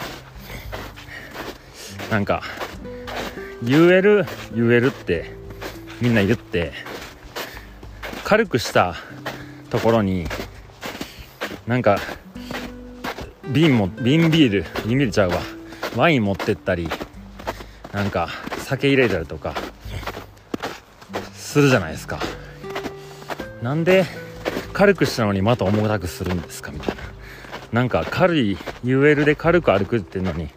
[2.10, 2.42] なんか
[3.62, 5.32] 言える言えるって
[6.00, 6.72] みんな言って
[8.22, 8.94] 軽くした
[9.70, 10.26] ところに
[11.66, 11.98] なんか
[13.48, 15.40] 瓶も瓶ビール瓶ビールちゃうわ。
[15.96, 16.88] ワイン持ってったり
[17.92, 18.28] なんか
[18.58, 19.54] 酒入れたりとか
[21.34, 22.20] するじゃないですか。
[23.62, 24.04] なんで
[24.74, 27.02] 軽くしたのにまた重たくするんですかみたいな。
[27.72, 30.48] なんか軽い UL で軽く歩くっていうのに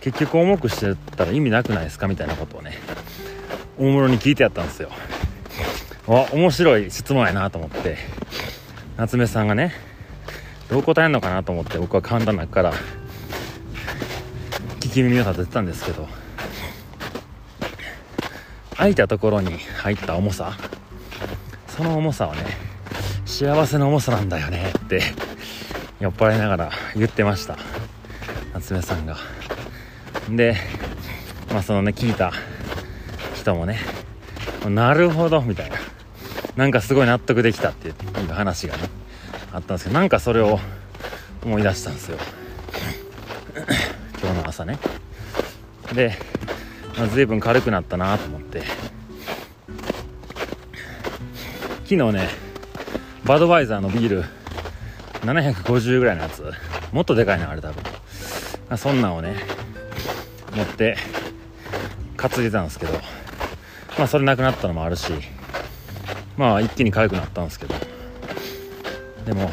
[0.00, 2.72] 結局重くしてたら意味なくないですかみたいなことをね
[3.78, 4.90] 大室に聞いてやったんですよ。
[6.08, 7.96] あ面白い質問やなと思って。
[8.96, 9.72] 夏目さんがね
[10.68, 12.72] どう答えるのかなと思って僕は簡単なから
[14.80, 16.08] 聞き耳を立ててたんですけど。
[18.76, 20.56] 空いたところに入った重さ。
[21.68, 22.67] その重さはね
[23.28, 25.02] 幸せの重さなんだよねって
[26.00, 27.56] 酔っ払いながら言ってました。
[28.54, 29.16] 夏目さんが。
[30.30, 30.56] で
[31.52, 32.32] まあそのね聞いた
[33.34, 33.78] 人もね
[34.68, 35.76] なるほどみたいな。
[36.56, 37.94] なんかすごい納得できたっていう
[38.32, 38.88] 話がね
[39.52, 40.58] あったんですけどなんかそれを
[41.44, 42.18] 思い出したんですよ。
[44.20, 44.78] 今日の朝ね。
[45.94, 46.18] で、
[46.96, 48.62] まあ、随分軽くなったなと思って。
[51.84, 52.47] 昨日ね
[53.28, 54.24] バドワイザーのビール。
[55.20, 56.50] 750ぐらいのやつ。
[56.92, 58.78] もっとでかいなあれ多分。
[58.78, 59.36] そんなんをね
[60.56, 60.96] 持って
[62.16, 62.94] 担いでたんですけど。
[63.98, 65.12] まあそれなくなったのもあるし。
[66.38, 67.74] まあ一気に軽くなったんですけど。
[69.26, 69.50] でも、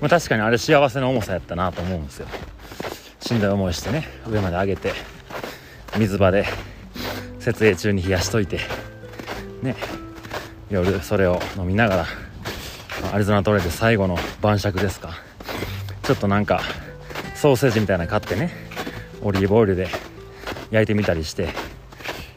[0.00, 2.28] まあ、確かにあれ幸せな重さやったなと思うんですよ。
[3.18, 4.92] しんどい思いしてね上まで上げて
[5.98, 6.44] 水場で
[7.40, 8.60] 設営中に冷やしといて
[9.62, 9.74] ね
[10.70, 12.23] 夜それを飲みながら
[13.14, 15.10] アリゾナトレイル最後の晩酌ですか。
[16.02, 16.62] ちょっとなんか
[17.36, 18.50] ソーセージみたいなの買ってね
[19.22, 19.86] オリーブオイルで
[20.72, 21.50] 焼いてみたりして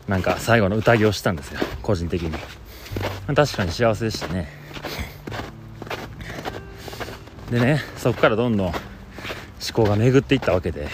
[0.08, 2.38] なんか最後の宴をしたんですよ個人的に。
[3.36, 4.50] 確かに幸せでしたね。
[7.50, 8.76] でねそこからどんどん思
[9.74, 10.90] 考が巡っていったわけで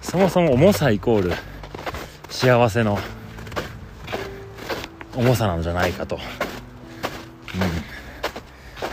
[0.00, 1.32] そもそも重さイコール
[2.30, 2.98] 幸せの
[5.14, 6.18] 重さなんじゃないかと、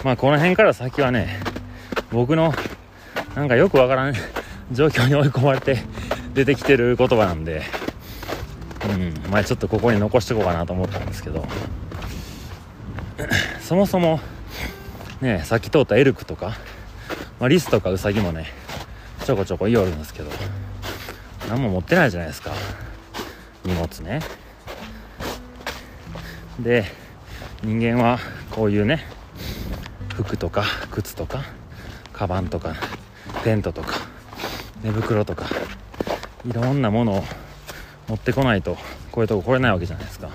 [0.07, 1.37] まあこの辺から先はね
[2.13, 2.53] 僕の
[3.35, 4.13] なんかよくわからん
[4.71, 5.79] 状況に追い込まれて
[6.33, 7.61] 出てきてる言葉なんで
[8.89, 11.45] うんまあちょっとここに残しておこうかなと思ったんですけど。
[13.59, 14.21] そもそも
[15.19, 16.55] ねさっき通ったエルクとか、
[17.41, 18.53] まあ、リスとかウサギもね
[19.25, 20.31] ちょこちょこいよるんですけど
[21.49, 22.51] 何も持ってないじゃないですか。
[23.65, 24.21] 荷物ね。
[26.61, 26.85] で
[27.61, 28.19] 人間は
[28.51, 29.16] こういうね
[30.17, 31.43] 服とか靴とか
[32.11, 32.73] カバンとか
[33.43, 33.99] テントとか
[34.83, 35.45] 寝袋とか
[36.47, 37.23] いろんなものを
[38.07, 38.77] 持ってこないと
[39.11, 40.29] こういうとこ来れないわけじゃないですか。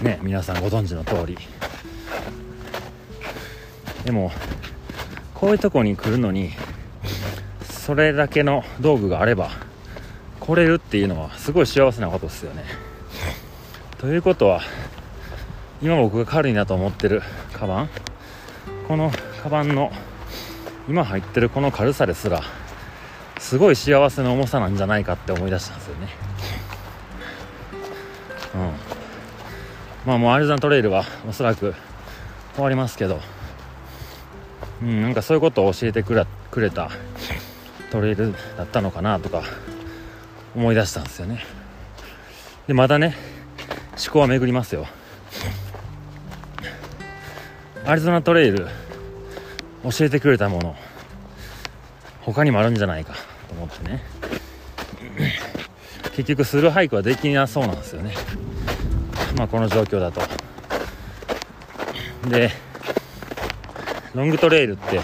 [0.00, 1.36] ね皆さんご存知の通り。
[4.04, 4.32] でも
[5.34, 6.52] こういうとこに来るのに
[7.68, 9.50] それだけの道具があれば
[10.38, 12.64] 来れるっていうのはすごい幸せなことですよね。
[13.98, 14.62] ということは
[15.82, 17.22] 今僕が軽いなと思ってる
[17.60, 17.90] カバン。
[18.88, 19.92] このカバンの
[20.88, 22.42] 今入ってるこの軽さですら
[23.38, 26.08] すごい幸せな重さなんじゃないかって思い出したんですよね。
[28.54, 28.60] うん。
[30.06, 31.74] まあもうアリゾナトレイルはおそらく
[32.54, 33.20] 終わりますけど。
[34.82, 36.90] うんなんかそういうことを教えてくれくれた
[37.90, 39.42] トレイルだったのかなとか
[40.56, 41.44] 思い出したんですよね。
[42.66, 43.14] でまだね
[44.02, 44.86] 思考は巡りますよ。
[47.90, 48.68] アリゾナトレイル
[49.82, 50.76] 教えてくれたもの
[52.20, 53.14] 他にもあるんじゃないか
[53.48, 54.00] と思ってね。
[56.14, 58.14] 結局スルーハイクはできなそうなんですよね。
[59.36, 60.22] まあこの状況だと。
[62.28, 62.52] で
[64.14, 65.00] ロングトレイルって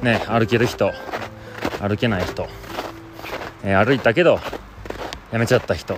[0.00, 0.90] ね歩ける人
[1.78, 2.48] 歩けない人、
[3.64, 4.40] えー、歩いたけど
[5.30, 5.94] やめちゃった人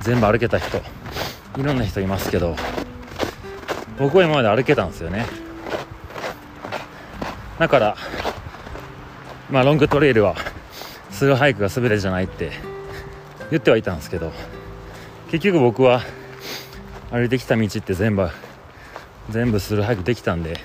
[0.00, 0.78] 全部歩けた人
[1.56, 2.56] いろんな人いますけど
[3.98, 5.26] 僕は今まで歩けたんですよね。
[7.58, 7.96] だから
[9.50, 10.34] まあロングトレイルは
[11.10, 12.50] スルーハイクが全てじゃないって
[13.50, 14.32] 言ってはいたんですけど
[15.30, 16.00] 結局僕は
[17.10, 18.28] 歩いてきた道って全部
[19.30, 20.58] 全部スルーハイクできたんで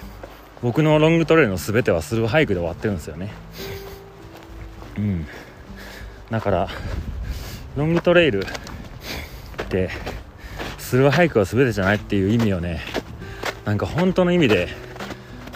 [0.62, 3.32] 僕のロングトレイルの全てはスルーハイクで終わってるんですよね。
[4.98, 5.28] うん。
[6.30, 6.68] だから
[7.76, 9.90] ロングトレイルって
[10.78, 12.82] スルーハイクは全てじゃないっていう意味をね
[13.70, 14.68] なんか本当の意味で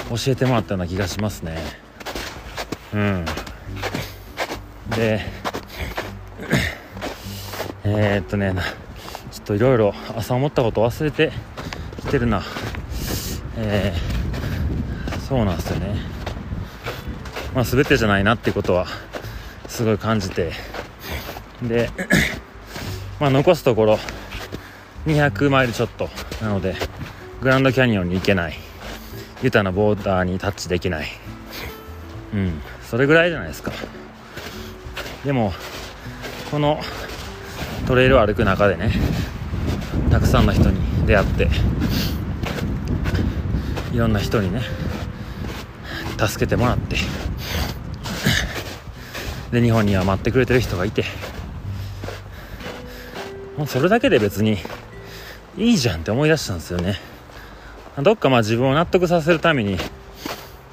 [0.10, 1.58] 教えてもらったような気がしますね。
[2.94, 3.26] うん。
[4.96, 5.22] で
[7.84, 8.54] えー、っとね
[9.32, 11.32] ちょっといろいろ朝思ったこと忘れて
[12.02, 12.44] きてるな。
[13.58, 15.96] えー、そうなんですよね。
[17.56, 18.86] まあ、全てじゃないなってことは
[19.68, 20.52] すごい感じて。
[21.64, 21.90] で、
[23.20, 24.00] まあ、残すところ
[25.08, 26.12] 200マイルちょっと
[26.44, 26.76] なので
[27.44, 28.54] グランドキャニオンに行けない。
[29.42, 31.08] ユタのボーダーにタッチできない。
[32.34, 32.62] うん。
[32.90, 33.72] それぐらいじゃないですか。
[35.26, 35.54] でも
[36.50, 36.80] この
[37.86, 38.94] トレイルを歩く中でね
[40.10, 41.50] たくさんの人に出会って
[43.94, 44.62] いろんな人にね
[46.18, 46.98] 助けてもらって
[49.52, 51.04] で日本には待ってくれてる人がいて
[53.58, 54.58] もうそれだけで別に
[55.58, 57.13] いいじゃんって思い出したんですよね。
[58.02, 59.78] どっかまあ自分を納得させるために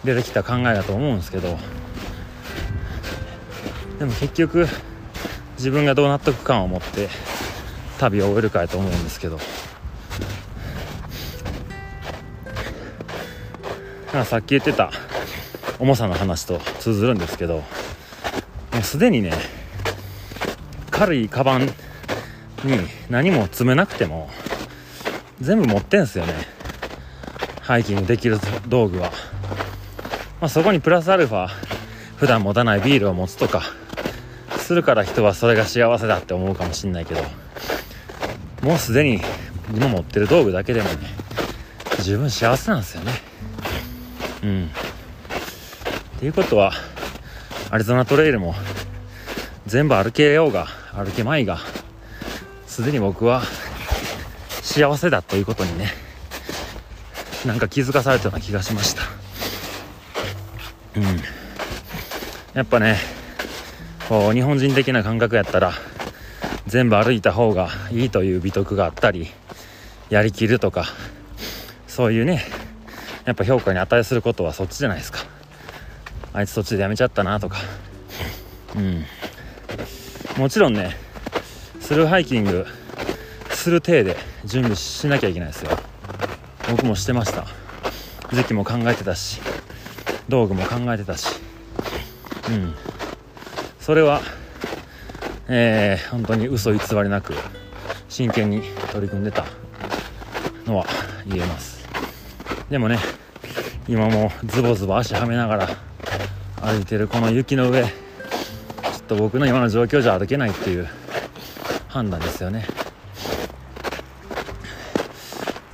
[0.04, 1.58] 出てきた考えだと思うんですけど
[3.98, 4.66] でも結局
[5.56, 7.08] 自分がどう納得感を持って
[7.98, 9.38] 旅を終えるかやと思うんですけど
[14.24, 14.90] さっき言ってた
[15.78, 17.64] 重さの話と通ずるんですけども
[18.80, 19.32] うすでにね
[20.90, 21.72] 軽いカバンに
[23.10, 24.30] 何も詰めなくても
[25.40, 26.59] 全部持ってんすよね。
[27.70, 29.12] ハイキングできる道具は、
[30.40, 31.46] まあ、そこにプラスアルファ
[32.16, 33.62] 普段持たないビールを持つとか
[34.58, 37.22] するから人はそれが幸せだって思うかもしんないけど
[38.64, 39.20] もうすでに
[39.72, 40.96] 今持ってる道具だけでもね
[42.02, 43.12] 十分幸せなんですよね。
[44.42, 44.70] うん。
[46.16, 46.72] っていうことは
[47.70, 48.56] アリゾナトレイルも
[49.66, 51.58] 全部歩けようが歩けまいが
[52.66, 53.42] すでに僕は
[54.60, 56.09] 幸せだということにね
[57.46, 59.02] なんか気づかされたような気がしました。
[60.96, 61.04] うん。
[62.54, 62.96] やっぱね
[64.08, 65.72] こう日本人的な感覚やったら
[66.66, 69.28] 全部歩いた方がいいという美徳があったり
[70.10, 70.86] やりきるとか
[71.86, 72.44] そういうね
[73.24, 75.20] やっぱ評価に値することはそっちじゃないですか。
[76.32, 77.58] あいつそっちでやめちゃったなとか。
[78.76, 79.04] うん。
[80.36, 80.96] もちろんね
[81.80, 82.66] スルーハイキング
[83.50, 85.78] する体で準備しなきゃいけないですよ。
[86.70, 87.46] 僕もしてました。
[88.32, 89.40] 時期も考えてたし
[90.28, 91.40] 道具も考えてたし。
[92.48, 92.74] うん。
[93.80, 94.20] それは、
[95.48, 97.34] えー、本当に嘘偽りなく
[98.08, 98.62] 真剣に
[98.92, 99.44] 取り組んでた
[100.64, 100.86] のは
[101.26, 101.88] 言えます。
[102.70, 102.98] でもね
[103.88, 105.68] 今もズボズボ足はめながら
[106.62, 107.90] 歩いてるこの雪の上ちょ
[108.98, 110.88] っと僕の今の状況じゃ歩けないっていう
[111.88, 112.64] 判断ですよね。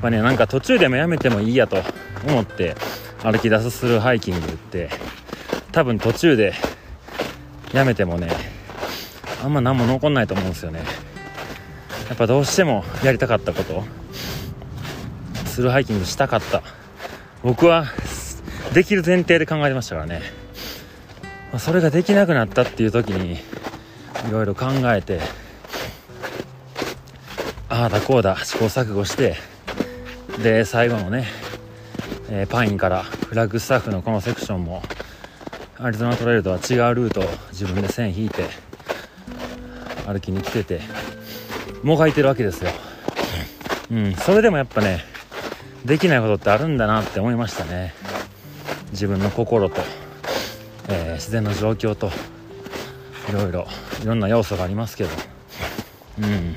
[0.06, 1.82] まあねなんか途中でもやめてもいいやと
[2.28, 2.76] 思って
[3.24, 4.88] 歩き出すするハイキングって
[5.72, 6.54] 多分途中で
[7.72, 8.28] やめてもね
[9.42, 10.84] あんま何も残んないと思うんですよね。
[12.08, 13.82] やっぱどうしてもやりたかったこと
[15.44, 16.62] スルーハイキングしたかった。
[17.42, 17.86] 僕は
[18.74, 20.22] できる前提で考えてましたからね、
[21.50, 23.40] まあ、それができなくなったっていう時に
[24.28, 25.18] いろいろ考えて
[27.68, 29.55] ああだこうだ試行錯誤して
[30.42, 31.26] で最後のね、
[32.30, 34.82] えー、パインからフラッグスタッフのこのセクションも
[35.78, 38.44] アリゾナトレイルとは違うルートを自分で線引いて
[40.06, 40.80] 歩きに来てて
[41.82, 42.70] もがいてるわけですよ。
[43.90, 45.04] うんそれでもやっぱね
[45.84, 47.94] できないことってあるんだなって思いましたね。
[48.90, 49.82] 自分の心と、
[50.88, 52.10] えー、自然の状況と
[53.28, 53.66] いろいろ
[54.02, 55.10] いろんな要素がありますけど。
[56.20, 56.26] うん。
[56.26, 56.52] っ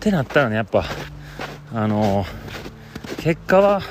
[0.00, 0.84] てなったらねやっぱ
[1.74, 2.26] あのー、
[3.20, 3.82] 結果は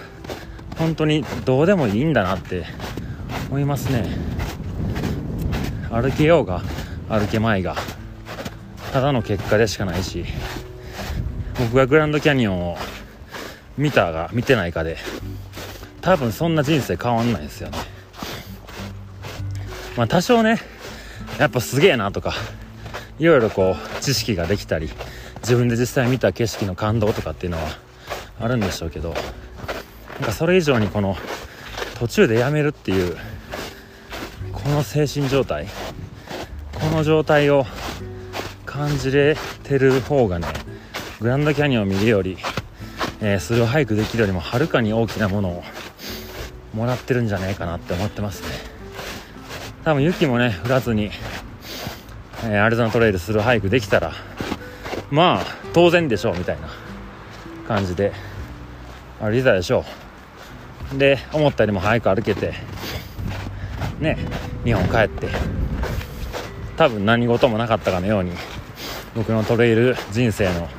[0.78, 2.66] 本当にどうでもいいんだなって
[3.50, 4.08] 思いますね。
[5.92, 6.62] 歩けようが
[7.10, 7.76] 歩けまいが
[8.92, 10.26] ただの結果でしかないし
[11.58, 12.78] 僕がグランドキャニオンを
[13.78, 14.98] 見たが見てないかで
[16.02, 17.78] 多分そんな人生変わんないですよね。
[19.96, 20.60] まあ多少ね
[21.40, 22.34] やっぱすげえなとか
[23.20, 24.90] いろいろこう知識ができたり
[25.42, 27.87] 自分で実際見た景色の感動とかっていうのは
[28.40, 31.16] あるんでしょうけどなんかそれ以上にこの
[32.00, 33.18] 途中でやめるっていう
[34.52, 35.68] この精神状態
[36.74, 37.66] この状態を
[38.66, 40.48] 感じれてる方がね
[41.20, 42.38] グランドキャニオンを見るより、
[43.22, 45.64] えー、スルーハイクできるよりもはるかに大きなものを
[46.76, 48.50] もらってるんじゃないかなって思ってますね。
[49.84, 51.10] 多分雪もね降らずに、
[52.44, 54.12] えー、アリゾナトレイルスルーハイクできたら
[55.10, 56.68] まあ当然でしょうみたいな。
[57.68, 58.14] 感じで
[59.20, 59.84] 歩いたでしょ。
[60.94, 62.54] うで思ったよりも早く歩けて
[64.00, 64.18] ね
[64.64, 65.28] 日本帰って
[66.78, 68.32] 多分何事もなかったかのように
[69.16, 70.70] 僕のトレイル人生の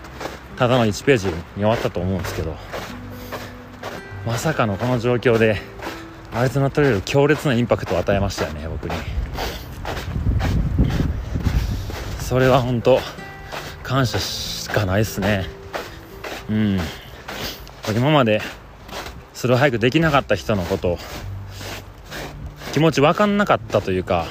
[0.56, 2.56] ただの1ページに終わったと思うんですけど
[4.26, 5.60] まさかのこの状況で
[6.32, 8.94] アリゾナトレイル強烈なインパクトを与えましたよね僕に。
[12.20, 13.00] それは本当
[13.82, 15.57] 感謝しかないですね。
[16.50, 16.80] うん。
[17.96, 18.42] 今まで
[19.32, 20.98] スローハイクできなかった人のこと
[22.72, 24.26] 気持ち分かんなかったというか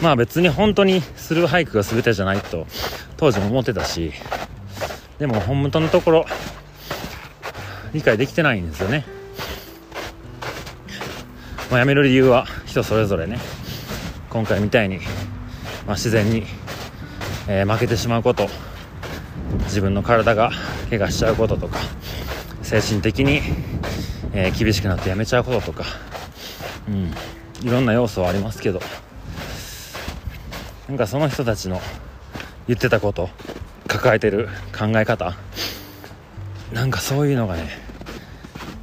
[0.00, 2.66] まあ別に本当にスルーハイクが全てじゃないと
[3.16, 4.12] 当時も思ってたし
[5.18, 6.26] でも本当のところ
[7.92, 9.04] 理解できてないんですよね、
[11.70, 13.38] まあ、やめる理由は人それぞれね。
[14.30, 14.98] 今回みたいに、
[15.86, 16.44] まあ、自然に、
[17.46, 18.48] えー、負けてしまうこと。
[19.64, 20.50] 自分の体が
[20.90, 21.78] 怪我しちゃうこととか
[22.62, 23.40] 精神的に、
[24.32, 25.84] えー、厳しくなってやめちゃうこととか、
[26.88, 27.12] うん、
[27.66, 28.80] いろんな要素はありますけど
[30.88, 31.80] なんかその人たちの
[32.66, 33.30] 言ってたこと
[33.88, 35.34] 抱えてる考え方
[36.72, 37.68] なんかそういうのがね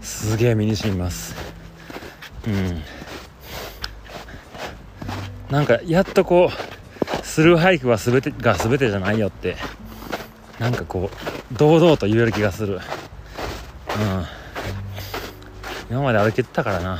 [0.01, 1.35] すげえ身にしみます。
[2.47, 2.81] うん。
[5.49, 9.57] なんかやっとこうスルーハイクは全てが全てじゃないよって
[10.61, 12.75] なんかこう堂々と言える気がする。
[12.75, 12.81] うん。
[15.89, 16.99] 今まで歩けてたからな。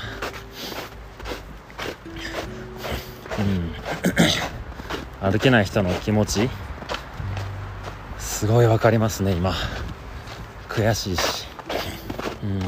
[5.22, 5.32] うん。
[5.32, 6.50] 歩けない人の気持ち。
[8.18, 9.54] すごい分かりますね今。
[10.68, 11.46] 悔しいし。
[12.44, 12.60] うん。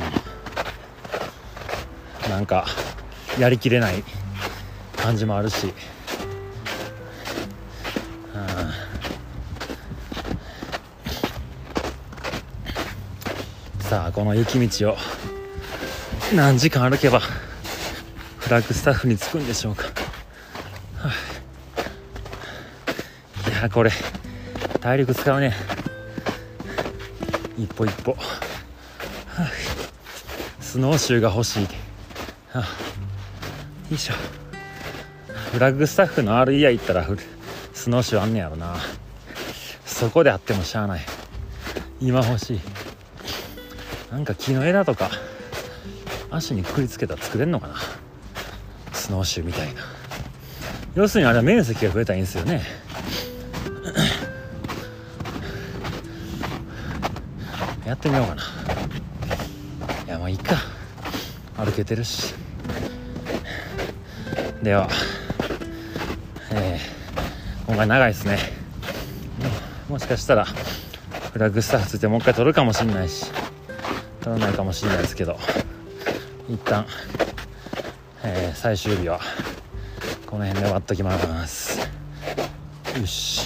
[2.29, 2.67] なんか
[3.39, 4.03] やりきれない
[4.95, 5.73] 感じもあるし、
[13.93, 14.97] さあこの雪道を。
[16.35, 17.19] 何時間歩けば
[18.39, 21.11] フラッグスタッフに着くんでしょうか、は
[23.45, 23.91] あ、いやこれ
[24.81, 25.53] 体力使うね。
[27.55, 28.17] 一歩一歩、は
[29.37, 29.51] あ、
[30.59, 31.69] スノーシューが欲しい、は
[32.53, 32.65] あ、よ
[33.91, 34.15] いしょ。
[35.51, 37.07] フラッグスタッフの REI 行ったら
[37.75, 38.75] スノーシューあんねやろな。
[39.85, 41.01] そこであってもしゃあない。
[42.01, 42.59] 今欲しい。
[44.13, 45.09] なんか木の枝とか
[46.29, 47.73] 足にくくりつけたら作れんのかな。
[48.91, 49.81] スノーシューみたいな。
[50.93, 52.61] 要するにあれは面積が増えたらいいんですよね。
[57.87, 58.43] やってみようかな。
[60.05, 60.57] いやもういいか。
[61.57, 62.35] 歩けてるし。
[64.61, 64.87] では
[66.51, 68.37] えー、今回長いですね。
[69.89, 73.25] もしかしたらフラッグスタッフついてもう一回撮るかもしんないし。
[74.33, 75.37] らないかもしれないですけど
[76.49, 76.85] 一旦、
[78.23, 79.19] えー、最終日は
[80.25, 81.79] この辺で終わっときます。
[82.99, 83.42] よし。